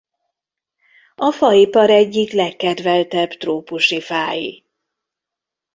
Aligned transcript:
A 1.15 1.31
faipar 1.31 1.89
egyik 1.89 2.31
legkedveltebb 2.31 3.29
trópusi 3.37 4.01
fái. 4.01 4.63